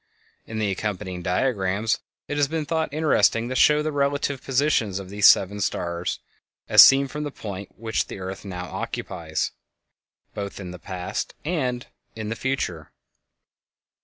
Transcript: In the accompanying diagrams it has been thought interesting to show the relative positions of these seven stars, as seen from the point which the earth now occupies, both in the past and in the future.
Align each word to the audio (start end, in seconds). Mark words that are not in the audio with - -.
In 0.47 0.57
the 0.57 0.71
accompanying 0.71 1.21
diagrams 1.21 1.99
it 2.27 2.35
has 2.37 2.47
been 2.47 2.65
thought 2.65 2.91
interesting 2.91 3.49
to 3.49 3.55
show 3.55 3.83
the 3.83 3.91
relative 3.91 4.41
positions 4.43 4.97
of 4.97 5.11
these 5.11 5.27
seven 5.27 5.61
stars, 5.61 6.19
as 6.67 6.83
seen 6.83 7.07
from 7.07 7.21
the 7.23 7.29
point 7.29 7.77
which 7.77 8.07
the 8.07 8.19
earth 8.19 8.43
now 8.43 8.65
occupies, 8.65 9.51
both 10.33 10.59
in 10.59 10.71
the 10.71 10.79
past 10.79 11.35
and 11.45 11.85
in 12.15 12.29
the 12.29 12.35
future. 12.35 12.91